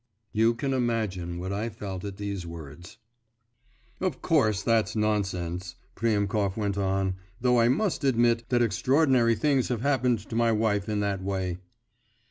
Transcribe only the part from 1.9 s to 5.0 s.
at these words. 'Of course that's